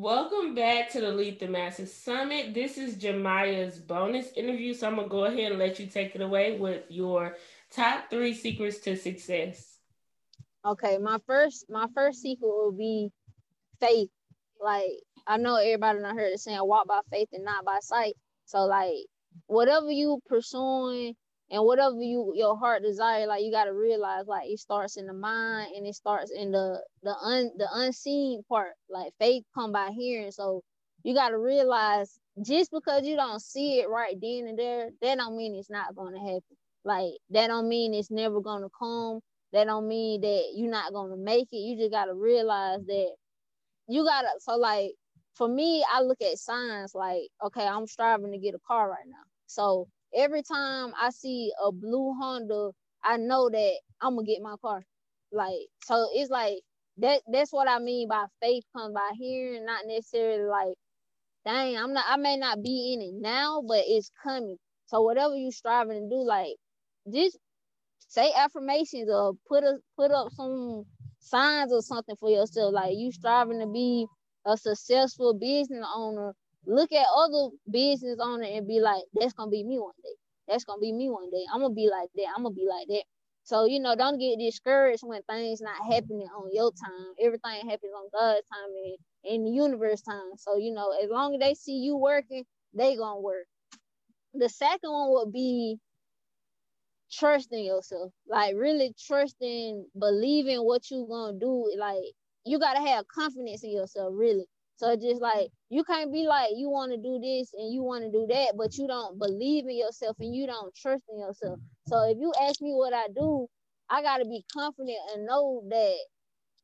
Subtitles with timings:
[0.00, 2.54] Welcome back to the Lead the Masses Summit.
[2.54, 6.20] This is Jhimya's bonus interview, so I'm gonna go ahead and let you take it
[6.20, 7.36] away with your
[7.72, 9.78] top three secrets to success.
[10.64, 13.10] Okay, my first my first secret will be
[13.80, 14.08] faith.
[14.62, 18.14] Like I know everybody not heard it saying walk by faith and not by sight.
[18.44, 18.94] So like
[19.48, 21.16] whatever you pursuing
[21.50, 25.14] and whatever you your heart desire, like you gotta realize like it starts in the
[25.14, 28.72] mind and it starts in the the un the unseen part.
[28.90, 30.30] Like faith come by hearing.
[30.32, 30.62] So
[31.04, 35.36] you gotta realize just because you don't see it right then and there, that don't
[35.36, 36.56] mean it's not gonna happen.
[36.84, 39.20] Like that don't mean it's never gonna come.
[39.52, 41.56] That don't mean that you're not gonna make it.
[41.56, 43.12] You just gotta realize that
[43.88, 44.92] you gotta so like
[45.34, 49.06] for me, I look at signs like, okay, I'm striving to get a car right
[49.06, 49.22] now.
[49.46, 52.70] So every time I see a blue Honda,
[53.04, 54.82] I know that I'm gonna get my car.
[55.32, 56.60] Like so, it's like
[56.98, 57.22] that.
[57.32, 60.74] That's what I mean by faith comes by hearing, not necessarily like,
[61.46, 62.06] dang, I'm not.
[62.08, 64.56] I may not be in it now, but it's coming.
[64.86, 66.56] So whatever you striving to do, like
[67.12, 67.38] just
[68.08, 70.84] say affirmations or put a put up some
[71.20, 72.74] signs or something for yourself.
[72.74, 74.06] Like you striving to be
[74.46, 76.34] a successful business owner
[76.68, 80.14] look at other business owner and be like, that's gonna be me one day.
[80.48, 81.44] That's gonna be me one day.
[81.52, 82.26] I'm gonna be like that.
[82.36, 83.04] I'm gonna be like that.
[83.44, 87.14] So you know, don't get discouraged when things not happening on your time.
[87.20, 88.98] Everything happens on God's time and
[89.34, 90.32] in the universe time.
[90.38, 93.46] So you know, as long as they see you working, they gonna work.
[94.34, 95.78] The second one would be
[97.12, 98.12] trusting yourself.
[98.28, 101.72] Like really trusting, believing what you gonna do.
[101.78, 102.04] Like
[102.44, 104.46] you gotta have confidence in yourself, really.
[104.78, 108.04] So just like you can't be like you want to do this and you want
[108.04, 111.58] to do that, but you don't believe in yourself and you don't trust in yourself.
[111.88, 113.48] So if you ask me what I do,
[113.90, 115.96] I gotta be confident and know that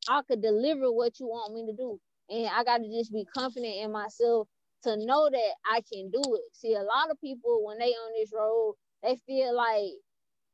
[0.08, 1.98] I could deliver what you want me to do.
[2.30, 4.48] And I gotta just be confident in myself
[4.84, 6.44] to know that I can do it.
[6.52, 9.90] See, a lot of people when they on this road, they feel like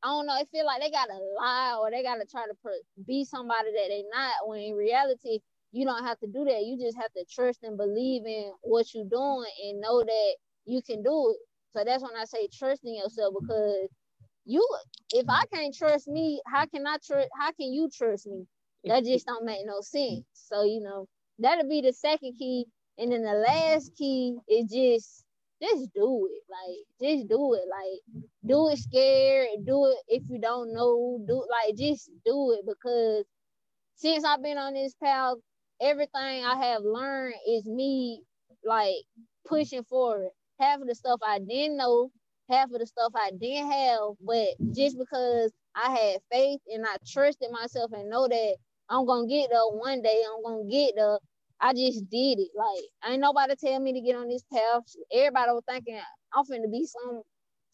[0.02, 2.54] I don't know, they feel like they gotta lie or they gotta try to
[3.06, 4.48] be somebody that they not.
[4.48, 5.40] When in reality,
[5.72, 6.64] you don't have to do that.
[6.64, 10.36] You just have to trust and believe in what you're doing and know that
[10.66, 11.46] you can do it.
[11.76, 13.46] So that's when I say trust in yourself mm-hmm.
[13.46, 13.88] because
[14.44, 14.66] you
[15.12, 18.46] if I can't trust me, how can I trust how can you trust me?
[18.84, 20.14] That just don't make no mm-hmm.
[20.14, 20.24] sense.
[20.34, 21.06] So you know,
[21.38, 22.66] that'll be the second key.
[22.98, 25.24] And then the last key is just
[25.62, 26.42] just do it.
[26.50, 27.64] Like just do it.
[27.70, 28.72] Like do mm-hmm.
[28.72, 29.48] it scared.
[29.64, 31.22] Do it if you don't know.
[31.28, 33.24] Do like just do it because
[33.94, 35.36] since I've been on this path,
[35.80, 38.22] everything I have learned is me
[38.64, 38.96] like
[39.46, 40.30] pushing forward.
[40.60, 42.10] Half of the stuff I didn't know,
[42.50, 46.96] half of the stuff I didn't have, but just because I had faith and I
[47.06, 48.56] trusted myself and know that
[48.90, 51.18] I'm gonna get there one day, I'm gonna get there.
[51.60, 52.50] I just did it.
[52.56, 54.82] Like ain't nobody tell me to get on this path.
[55.12, 56.00] Everybody was thinking
[56.34, 57.22] I'm finna be some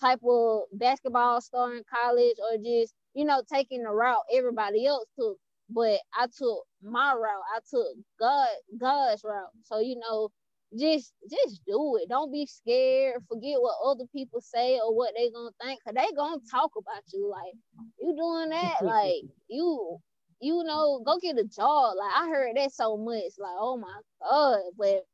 [0.01, 5.07] type of basketball star in college or just, you know, taking the route everybody else
[5.19, 5.37] took
[5.71, 7.45] but I took my route.
[7.55, 7.89] I took
[8.21, 9.51] God God's route.
[9.65, 10.31] So you know,
[10.79, 12.09] just just do it.
[12.09, 13.23] Don't be scared.
[13.29, 15.81] Forget what other people say or what they gonna think.
[15.85, 17.31] Cause they gonna talk about you.
[17.31, 17.55] Like
[18.01, 19.99] you doing that, like you
[20.41, 21.97] you know, go get a job.
[21.99, 23.33] Like I heard that so much.
[23.39, 24.61] Like, oh my God.
[24.79, 25.05] But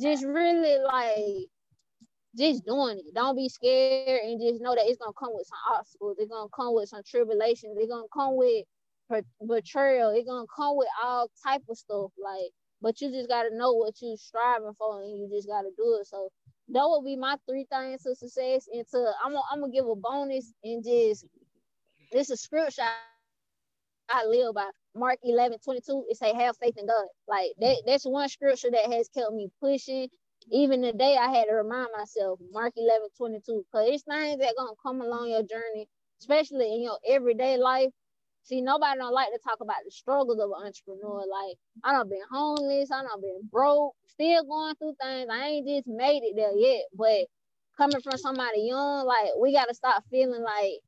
[0.00, 1.48] just really like
[2.36, 3.14] just doing it.
[3.14, 6.16] Don't be scared and just know that it's gonna come with some obstacles.
[6.18, 7.76] It's gonna come with some tribulations.
[7.78, 8.64] It's gonna come with
[9.46, 10.10] betrayal.
[10.10, 12.12] It's gonna come with all type of stuff.
[12.22, 12.50] Like,
[12.80, 16.06] but you just gotta know what you're striving for, and you just gotta do it.
[16.06, 16.30] So
[16.70, 18.68] that would be my three things to success.
[18.72, 21.26] And to I'm gonna, I'm gonna give a bonus and just
[22.12, 22.82] this is scripture
[24.08, 24.68] I live by.
[24.94, 27.06] Mark 11, 22, it say have faith in God.
[27.28, 30.08] Like that, that's one scripture that has kept me pushing.
[30.50, 34.72] Even today I had to remind myself, Mark 11, 22, because it's things that gonna
[34.82, 35.88] come along your journey,
[36.20, 37.90] especially in your everyday life
[38.44, 41.24] See, nobody don't like to talk about the struggles of an entrepreneur.
[41.30, 45.28] Like, I don't been homeless, I don't been broke, still going through things.
[45.30, 46.84] I ain't just made it there yet.
[46.96, 47.26] But
[47.76, 50.80] coming from somebody young, like we gotta stop feeling like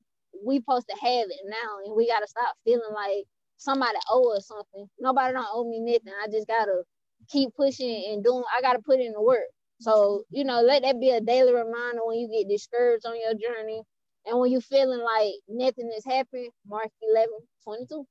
[0.45, 3.25] we supposed to have it now, and we gotta stop feeling like
[3.59, 4.89] somebody owe us something.
[4.99, 6.15] Nobody don't owe me nothing.
[6.25, 6.83] I just gotta
[7.31, 8.45] keep pushing and doing.
[8.57, 9.47] I gotta put in the work.
[9.81, 13.35] So you know, let that be a daily reminder when you get discouraged on your
[13.35, 13.83] journey
[14.27, 17.29] and when you're feeling like nothing is happening, Mark 11,
[17.65, 18.07] 22.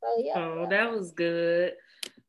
[0.00, 0.32] So yeah.
[0.36, 1.72] Oh, that was good.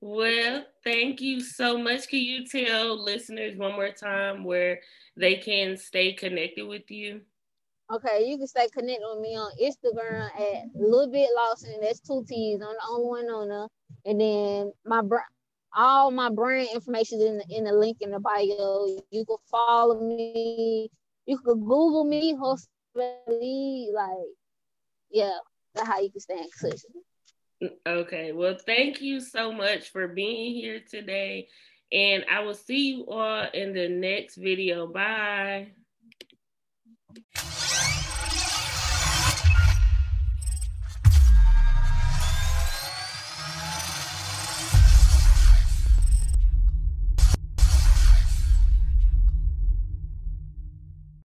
[0.02, 2.08] Well, thank you so much.
[2.08, 4.80] Can you tell listeners one more time where
[5.18, 7.22] they can stay connected with you?
[7.92, 11.78] Okay, you can stay connected with me on Instagram at little bit Lawson.
[11.82, 12.62] That's two T's.
[12.62, 13.68] I'm the only one on there.
[14.06, 15.18] And then my br-
[15.76, 18.88] all my brand information is in the, in the link in the bio.
[19.12, 20.90] You can follow me.
[21.26, 23.12] You can Google me, host like
[25.12, 25.38] yeah,
[25.74, 26.82] that's how you can stay in touch.
[27.88, 31.48] Okay, well, thank you so much for being here today.
[31.92, 34.88] And I will see you all in the next video.
[34.88, 35.72] Bye.